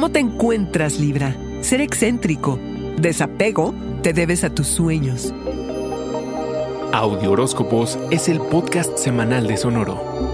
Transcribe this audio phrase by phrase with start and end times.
[0.00, 1.36] ¿Cómo te encuentras, Libra?
[1.60, 2.58] Ser excéntrico.
[2.96, 5.34] Desapego te debes a tus sueños.
[6.90, 10.29] Audio Horóscopos es el podcast semanal de Sonoro.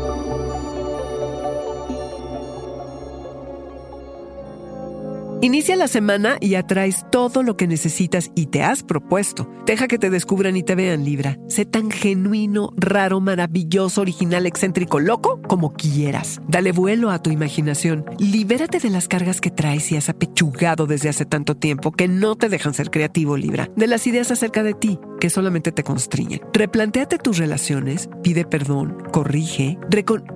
[5.42, 9.50] Inicia la semana y atraes todo lo que necesitas y te has propuesto.
[9.66, 11.38] Deja que te descubran y te vean, Libra.
[11.46, 16.40] Sé tan genuino, raro, maravilloso, original, excéntrico, loco como quieras.
[16.48, 18.06] Dale vuelo a tu imaginación.
[18.18, 22.36] Libérate de las cargas que traes y has apechugado desde hace tanto tiempo que no
[22.36, 23.68] te dejan ser creativo, Libra.
[23.76, 26.40] De las ideas acerca de ti que solamente te constriñen.
[26.54, 29.78] Replantéate tus relaciones, pide perdón, corrige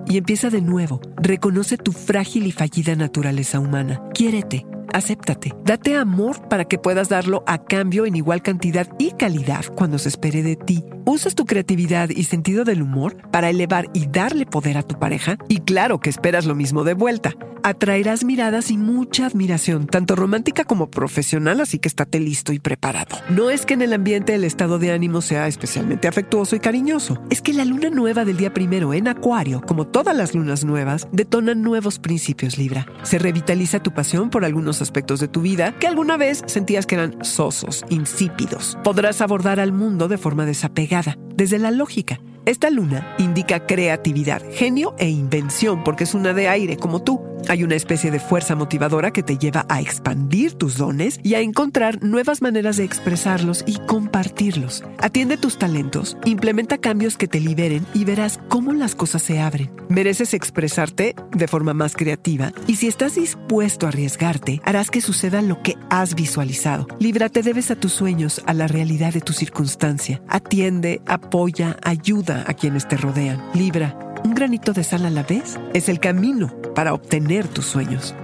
[0.07, 1.01] y empieza de nuevo.
[1.17, 4.01] Reconoce tu frágil y fallida naturaleza humana.
[4.13, 5.53] Quiérete acéptate.
[5.63, 10.09] Date amor para que puedas darlo a cambio en igual cantidad y calidad cuando se
[10.09, 10.83] espere de ti.
[11.05, 15.37] Usas tu creatividad y sentido del humor para elevar y darle poder a tu pareja
[15.47, 17.35] y claro que esperas lo mismo de vuelta.
[17.63, 23.17] Atraerás miradas y mucha admiración, tanto romántica como profesional, así que estate listo y preparado.
[23.29, 27.21] No es que en el ambiente el estado de ánimo sea especialmente afectuoso y cariñoso,
[27.29, 31.07] es que la luna nueva del día primero en Acuario, como todas las lunas nuevas,
[31.11, 32.87] detonan nuevos principios Libra.
[33.03, 36.95] Se revitaliza tu pasión por algunos aspectos de tu vida que alguna vez sentías que
[36.95, 38.75] eran sosos, insípidos.
[38.83, 42.19] Podrás abordar al mundo de forma desapegada, desde la lógica.
[42.43, 47.21] Esta luna indica creatividad, genio e invención porque es una de aire como tú.
[47.49, 51.41] Hay una especie de fuerza motivadora que te lleva a expandir tus dones y a
[51.41, 54.83] encontrar nuevas maneras de expresarlos y compartirlos.
[54.99, 59.71] Atiende tus talentos, implementa cambios que te liberen y verás cómo las cosas se abren.
[59.89, 65.41] Mereces expresarte de forma más creativa y si estás dispuesto a arriesgarte, harás que suceda
[65.41, 66.87] lo que has visualizado.
[66.99, 70.21] Líbrate debes a tus sueños, a la realidad de tu circunstancia.
[70.27, 73.41] Atiende, apoya, ayuda a quienes te rodean.
[73.53, 78.15] Libra, un granito de sal a la vez es el camino para obtener tus sueños.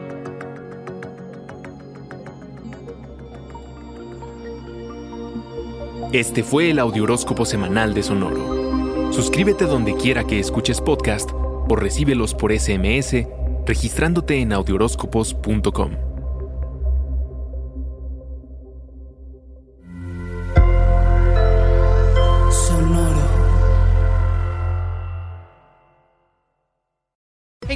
[6.14, 9.12] Este fue el Audioróscopo Semanal de Sonoro.
[9.12, 13.26] Suscríbete donde quiera que escuches podcast o recíbelos por SMS
[13.66, 16.07] registrándote en audioróscopos.com.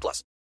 [0.00, 0.30] 18 plus.